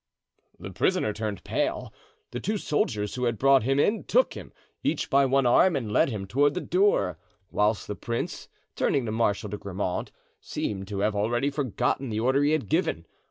The 0.59 0.71
prisoner 0.71 1.13
turned 1.13 1.43
pale. 1.43 1.93
The 2.31 2.39
two 2.39 2.57
soldiers 2.57 3.13
who 3.13 3.25
had 3.25 3.37
brought 3.37 3.61
him 3.61 3.79
in 3.79 4.03
took 4.05 4.33
him, 4.33 4.51
each 4.83 5.11
by 5.11 5.27
one 5.27 5.45
arm, 5.45 5.75
and 5.75 5.91
led 5.93 6.09
him 6.09 6.25
toward 6.25 6.55
the 6.55 6.59
door, 6.59 7.19
whilst 7.51 7.85
the 7.87 7.93
prince, 7.93 8.49
turning 8.75 9.05
to 9.05 9.11
Marshal 9.11 9.49
de 9.49 9.59
Grammont, 9.59 10.11
seemed 10.39 10.87
to 10.87 11.01
have 11.01 11.15
already 11.15 11.51
forgotten 11.51 12.09
the 12.09 12.19
order 12.19 12.41
he 12.43 12.53
had 12.53 12.67
given. 12.67 13.05